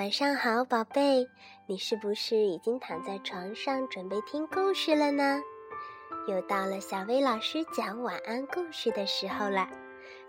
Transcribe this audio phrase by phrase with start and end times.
[0.00, 1.28] 晚上好，宝贝，
[1.66, 5.42] 你是不是已经躺在床上准备听故事了呢？
[6.26, 9.68] 又到了小薇老师讲晚安故事的时候了。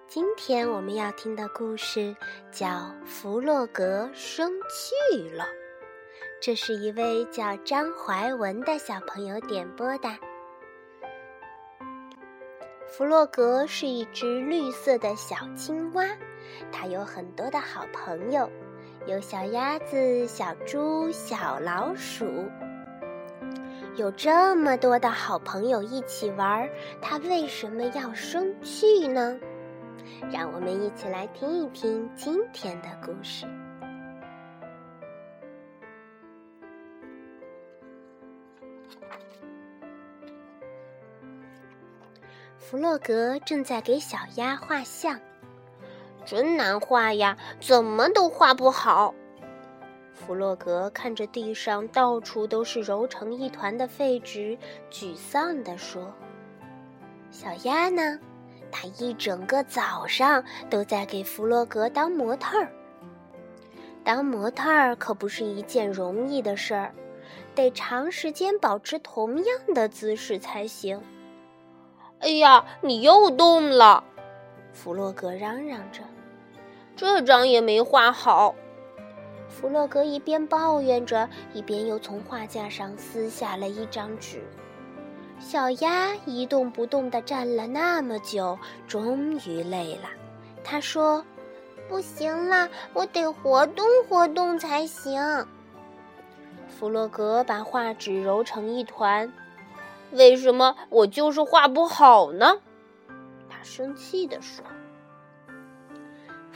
[0.09, 2.13] 今天我们要听的故事
[2.51, 2.67] 叫
[3.05, 5.45] 《弗洛格生气了》，
[6.41, 10.09] 这是一位叫张怀文的小朋友点播的。
[12.89, 16.05] 弗洛格是一只绿色的小青蛙，
[16.73, 18.51] 它有很多的好朋友。
[19.07, 22.49] 有小鸭子、小猪、小老鼠，
[23.97, 26.69] 有这么多的好朋友一起玩，
[27.01, 29.39] 它为什么要生气呢？
[30.31, 33.47] 让我们一起来听一听今天的故事。
[42.59, 45.19] 弗洛格正在给小鸭画像。
[46.31, 49.13] 真难画呀，怎么都画不好。
[50.13, 54.57] 弗洛格看着地上到处都是揉成一团的废纸，
[54.89, 56.13] 沮丧地说
[57.31, 58.17] ：“小鸭呢？
[58.71, 62.71] 它一整个早上都在给弗洛格当模特儿。
[64.01, 66.95] 当模特儿可不是一件容易的事儿，
[67.53, 71.01] 得长时间保持同样的姿势才行。”
[72.23, 74.05] 哎呀，你又动了！
[74.71, 76.01] 弗洛格嚷嚷着
[77.01, 78.53] ：“这张也没画好。”
[79.49, 84.43] 弗洛格一边抱怨着，一边又从画架上撕下了一张纸。
[85.39, 88.55] 小鸭一动不动地站了那么久，
[88.87, 90.09] 终于累了。
[90.63, 91.25] 他说
[91.89, 95.47] ：“不行了，我得活动活动才行。”
[96.69, 99.33] 弗洛格把画纸揉成一团。
[100.11, 102.59] 为什么我就是画不好呢？
[103.49, 104.63] 他生气地说。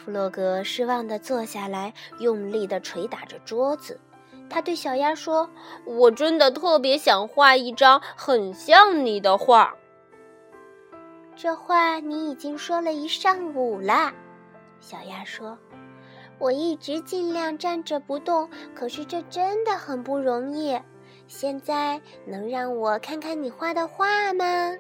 [0.05, 3.99] 弗洛格失望地坐下来，用力地捶打着桌子。
[4.47, 5.49] 他对小鸭说
[5.83, 9.75] ：“我真的特别想画一张很像你的画。”
[11.35, 14.13] 这话你已经说了一上午了，
[14.79, 15.57] 小鸭说
[16.37, 20.79] ：“我一直尽量站着不动，可是这真的很不容易。
[21.27, 24.75] 现在能让我看看你画的画吗？”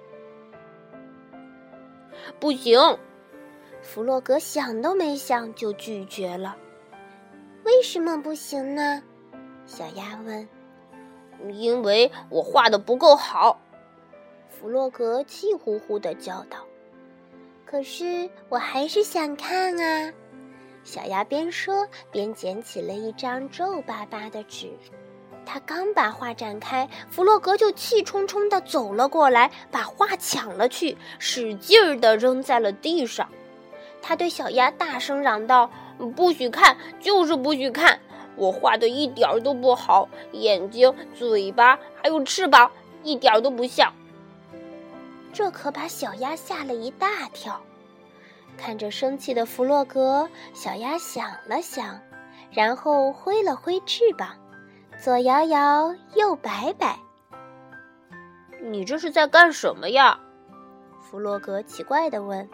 [2.39, 2.79] 不行。
[3.85, 6.57] 弗洛格想都没想就拒绝了。
[7.63, 9.01] 为什么不行呢？
[9.67, 10.49] 小鸭问。
[11.53, 13.59] 因为我画的不够好。
[14.49, 16.65] 弗洛格气呼呼的叫道。
[17.63, 20.11] 可是我还是想看啊！
[20.83, 24.71] 小鸭边说边捡起了一张皱巴巴的纸。
[25.45, 33.29] 他刚把画展开，弗洛格就气冲冲地走了过来，把画抢了去，使劲儿地扔在了地上。
[34.07, 35.67] 他对小鸭大声嚷道
[36.15, 37.99] ：“不许看，就是不许看！
[38.35, 42.69] 我画的一点都不好，眼睛、嘴巴还有翅膀，
[43.01, 43.91] 一点都不像。”
[45.33, 47.59] 这可把小鸭吓了一大跳。
[48.55, 51.99] 看着生气的弗洛格，小鸭想了想，
[52.51, 54.37] 然后挥了挥翅膀，
[55.01, 56.95] 左摇摇，右摆摆。
[58.61, 60.19] “你这是在干什么呀？”
[61.01, 62.47] 弗洛格奇怪地问。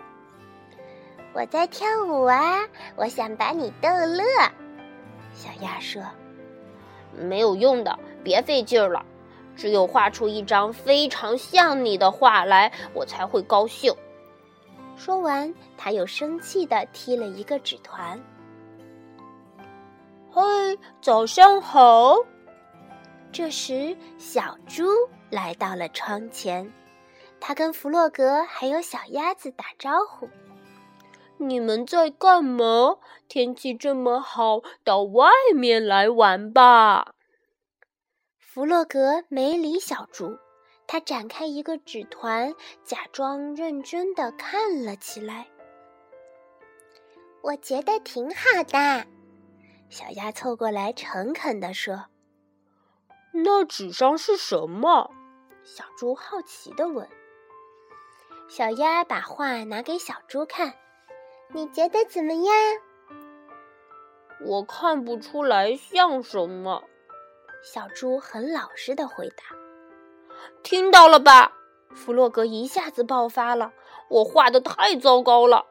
[1.33, 2.67] 我在跳舞啊！
[2.95, 4.23] 我想把你逗乐。
[5.33, 6.03] 小鸭说
[7.15, 9.05] ：“没有用的，别费劲了。
[9.55, 13.93] 只有画出一张非常像你的画来，我才会高兴。”
[14.97, 18.21] 说完，他又生气地踢了一个纸团。
[20.31, 20.41] “嘿，
[21.01, 22.15] 早上好！”
[23.31, 24.85] 这时，小猪
[25.29, 26.69] 来到了窗前，
[27.39, 30.27] 他跟弗洛格还有小鸭子打招呼。
[31.41, 32.99] 你们在干嘛？
[33.27, 37.15] 天气这么好，到外面来玩吧。
[38.37, 40.37] 弗洛格没理小猪，
[40.85, 42.53] 他展开一个纸团，
[42.83, 45.47] 假装认真的看了起来。
[47.41, 49.07] 我觉得挺好的，
[49.89, 52.05] 小鸭凑过来诚恳地说
[53.33, 55.09] ：“那纸上是什么？”
[55.63, 57.07] 小猪好奇地问。
[58.47, 60.75] 小鸭把画拿给小猪看。
[61.53, 62.53] 你觉得怎么样？
[64.45, 66.83] 我看不出来像什么。
[67.61, 69.43] 小猪很老实的回答。
[70.63, 71.51] 听到了吧？
[71.93, 73.73] 弗洛格一下子爆发了。
[74.09, 75.65] 我画的太糟糕了。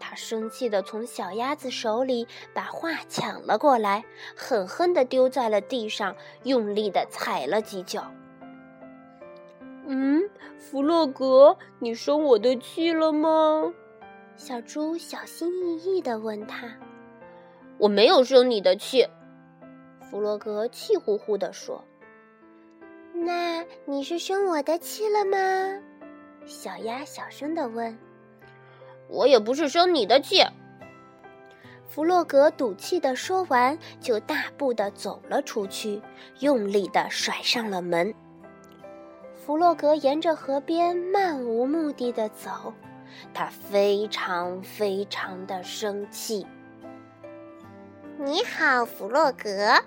[0.00, 4.04] 他生气的从小鸭子手里把画抢了过来，
[4.36, 8.10] 狠狠的丢在了地上，用力的踩了几脚。
[9.86, 10.28] 嗯，
[10.58, 13.72] 弗洛格，你生我的气了吗？
[14.44, 16.66] 小猪小心翼翼地问他
[17.78, 19.06] ：“我没有生你的气。”
[20.02, 21.84] 弗洛格气呼呼地说。
[23.14, 25.80] “那你是生我的气了吗？”
[26.44, 27.96] 小鸭小声地问。
[29.08, 30.44] “我也不是生你的气。”
[31.86, 36.02] 弗洛格赌气地说完，就大步地走了出去，
[36.40, 38.12] 用力地甩上了门。
[39.36, 42.74] 弗洛格沿着河边漫无目的地走，
[43.32, 46.46] 他非常非常的生气。
[48.18, 49.82] 你好，弗洛格。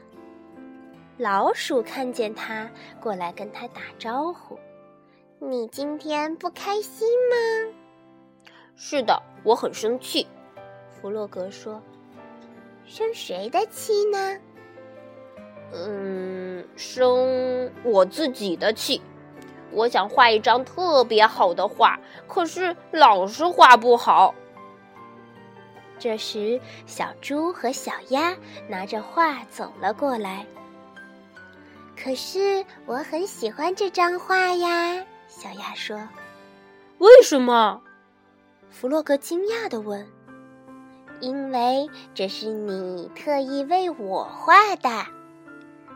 [1.17, 2.69] 老鼠看见他，
[2.99, 4.59] 过来跟他打招呼。
[5.39, 7.73] 你今天不开心吗？
[8.75, 10.27] 是的，我很生气。
[10.89, 11.81] 弗洛格说。
[12.85, 14.37] 生谁的气呢？
[15.73, 19.01] 嗯，生我自己的气。
[19.75, 24.33] 我想画一张特别好的画，可是老是画不好。
[25.99, 28.35] 这时，小猪和小鸭
[28.67, 30.45] 拿着画走了过来。
[32.01, 35.97] 可是我很喜欢这张画呀，小鸭说。
[36.97, 37.81] 为什么？
[38.69, 40.07] 弗洛格惊讶的问。
[41.21, 44.89] 因为这是你特意为我画的，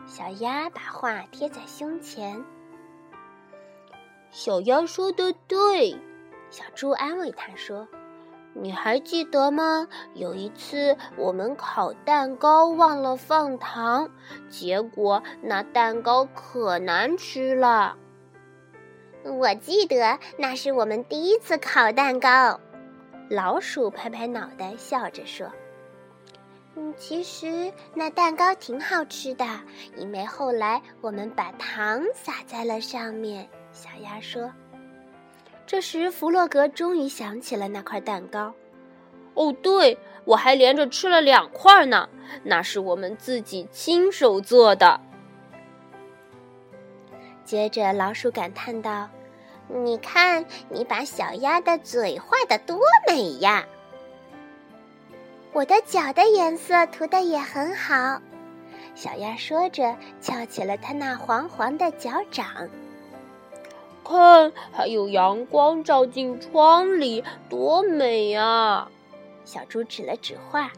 [0.06, 2.42] 小鸭把画贴在胸前。
[4.30, 5.96] 小鸭说的对，
[6.50, 7.86] 小猪安慰他说
[8.54, 9.88] ：“你还记得吗？
[10.14, 14.08] 有一次我们烤蛋糕忘了放糖，
[14.48, 17.96] 结果那蛋糕可难吃了。”
[19.24, 22.58] 我记得那是我们第一次烤蛋糕。
[23.28, 25.50] 老鼠拍拍脑袋，笑着说
[26.76, 29.44] ：“嗯，其实那蛋糕挺好吃的，
[29.96, 34.50] 因为后来我们把糖撒在了上面。”小鸭说。
[35.66, 38.52] 这时，弗洛格终于想起了那块蛋糕。
[39.34, 42.08] “哦，对，我还连着吃了两块呢，
[42.42, 45.00] 那是我们自己亲手做的。”
[47.44, 49.08] 接着，老鼠感叹道。
[49.68, 53.64] 你看，你把小鸭的嘴画的多美呀！
[55.52, 58.20] 我的脚的颜色涂的也很好。
[58.96, 62.68] 小鸭说着，翘起了它那黄黄的脚掌。
[64.10, 68.88] 看，还有阳光照进窗里，多美呀！
[69.44, 70.72] 小猪指了指画。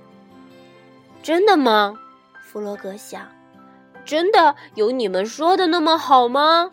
[1.23, 1.99] 真的吗？
[2.43, 3.27] 弗洛格想。
[4.05, 6.71] 真的有你们说的那么好吗？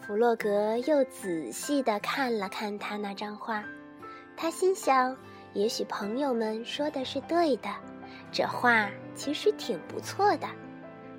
[0.00, 3.64] 弗洛格又仔细的看了看他那张画，
[4.36, 5.16] 他心想：
[5.54, 7.70] 也许朋友们说的是对的，
[8.30, 10.48] 这画其实挺不错的，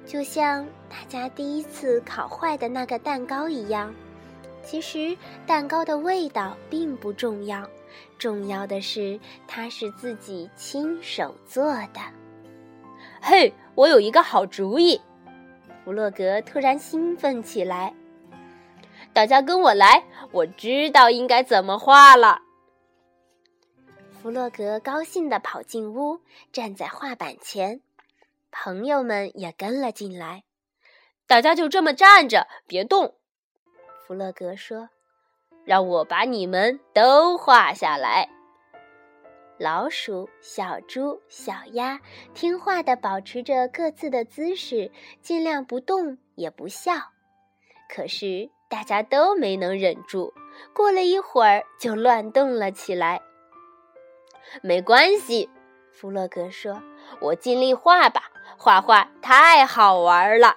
[0.06, 3.94] 就像大家第一次烤坏的那个蛋糕一样。
[4.64, 5.18] 其实
[5.48, 7.68] 蛋糕的味道并不重要，
[8.20, 12.00] 重要的是它是自己亲手做的。
[13.20, 15.02] 嘿，我有一个好主意！
[15.84, 17.92] 弗洛格突然兴奋起来。
[19.14, 22.40] 大家跟我来，我知道应该怎么画了。
[24.22, 26.20] 弗洛格高兴地跑进屋，
[26.52, 27.82] 站在画板前，
[28.52, 30.44] 朋友们也跟了进来。
[31.26, 33.16] 大家就这么站着，别动。
[34.06, 34.90] 弗洛格说
[35.66, 38.30] ：“让我把你们都画下来。”
[39.58, 42.00] 老鼠、小猪、小鸭
[42.34, 44.92] 听话地保持着各自的姿势，
[45.22, 46.94] 尽量不动也不笑。
[47.90, 48.50] 可是。
[48.72, 50.34] 大家都没能忍住，
[50.74, 53.22] 过了一会儿就乱动了起来。
[54.62, 55.50] 没关系，
[55.92, 56.82] 弗洛格说
[57.20, 58.32] ：“我尽力画吧，
[58.64, 60.56] 画画太好玩了。”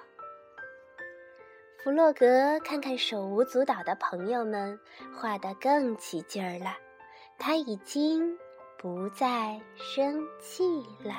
[1.83, 4.79] 弗洛格看看手舞足蹈的朋友们，
[5.19, 6.77] 画得更起劲儿了。
[7.39, 8.37] 他已经
[8.77, 10.63] 不再生气
[11.03, 11.15] 了。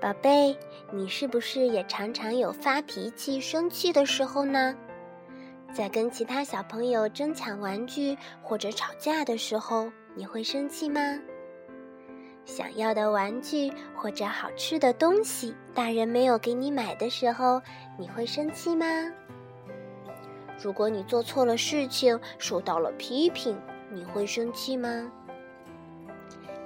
[0.00, 0.58] 宝贝，
[0.90, 4.76] 你是不是也常常有发脾气、生气的时候呢？
[5.74, 11.00] 在跟其他小朋友争抢玩具或者吵架的时候，你会生气吗？
[12.44, 17.60] 想要的玩具或者好吃的东西，大人没有给你买的时候，
[17.98, 18.86] 你会生气吗？
[20.62, 25.10] 如果你做错了事情，受到了批评，你会生气吗？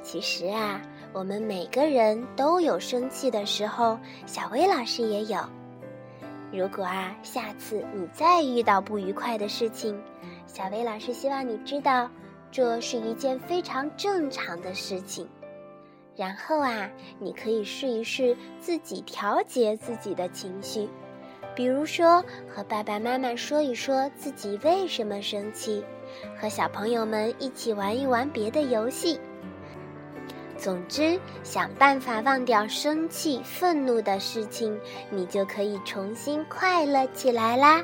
[0.03, 0.83] 其实啊。
[1.15, 5.41] 我们每个人都有生气的时候，小薇老师也有。
[6.51, 10.01] 如果啊，下次你再遇到不愉快的事情，
[10.47, 12.11] 小薇老师希望你知道，
[12.51, 15.29] 这是一件非常正常的事情。
[16.17, 20.89] 然后啊，你可以试一试自己调节自己的情绪，
[21.55, 25.85] 比如说和爸爸妈妈说一说自己为什么生气，
[26.41, 29.21] 和小朋友们一起玩一玩别的游戏。
[30.59, 37.83] 总之，想办法忘掉生气、愤怒的事情，你就可以重新快乐起来啦。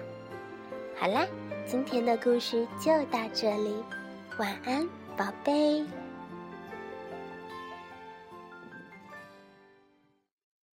[0.96, 1.24] 好啦，
[1.66, 3.74] 今天的故事就到这里，
[4.38, 6.03] 晚安，宝贝。